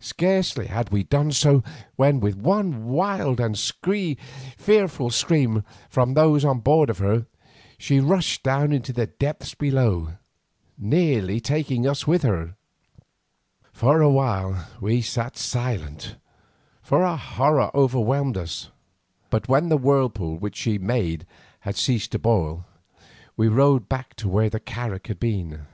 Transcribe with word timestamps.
Scarcely 0.00 0.68
had 0.68 0.88
we 0.88 1.02
done 1.02 1.30
so, 1.30 1.62
when, 1.96 2.20
with 2.20 2.36
one 2.38 2.86
wild 2.88 3.38
and 3.38 3.54
fearful 4.56 5.10
scream 5.10 5.62
from 5.90 6.14
those 6.14 6.42
on 6.42 6.60
board 6.60 6.88
of 6.88 6.96
her, 7.00 7.26
she 7.76 8.00
rushed 8.00 8.42
down 8.42 8.72
into 8.72 8.94
the 8.94 9.08
depths 9.08 9.54
below, 9.54 10.14
nearly 10.78 11.38
taking 11.38 11.86
us 11.86 12.06
with 12.06 12.22
her. 12.22 12.56
For 13.74 14.00
a 14.00 14.08
while 14.08 14.68
we 14.80 15.02
sat 15.02 15.36
silent, 15.36 16.16
for 16.80 17.04
our 17.04 17.18
horror 17.18 17.70
overwhelmed 17.74 18.38
us, 18.38 18.70
but 19.28 19.48
when 19.50 19.68
the 19.68 19.76
whirlpool 19.76 20.38
which 20.38 20.56
she 20.56 20.78
made 20.78 21.26
had 21.60 21.76
ceased 21.76 22.12
to 22.12 22.18
boil, 22.18 22.64
we 23.36 23.48
rowed 23.48 23.86
back 23.86 24.14
to 24.14 24.30
where 24.30 24.48
the 24.48 24.60
carak 24.60 25.08
had 25.08 25.20
been. 25.20 25.66